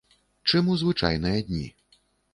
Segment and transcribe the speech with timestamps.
[0.51, 1.63] Чым у звычайныя дні.